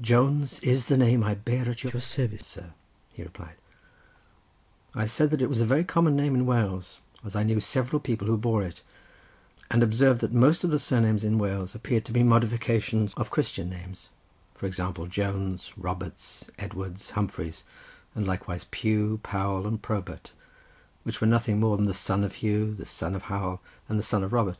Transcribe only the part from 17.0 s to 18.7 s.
Humphreys, and likewise